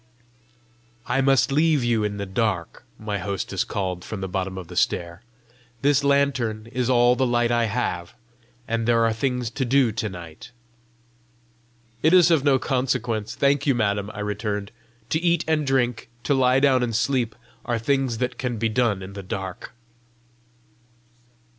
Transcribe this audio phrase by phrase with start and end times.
[1.05, 4.75] "I must leave you in the dark," my hostess called from the bottom of the
[4.75, 5.21] stair.
[5.83, 8.15] "This lantern is all the light I have,
[8.67, 10.49] and there are things to do to night."
[12.01, 14.71] "It is of no consequence, thank you, madam," I returned.
[15.11, 19.03] "To eat and drink, to lie down and sleep, are things that can be done
[19.03, 19.71] in the dark."